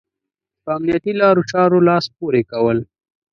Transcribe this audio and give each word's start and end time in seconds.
په 0.63 0.69
امنيتي 0.77 1.13
لارو 1.21 1.41
چارو 1.51 1.79
لاس 1.87 2.05
پورې 2.17 2.41
کول. 2.51 2.77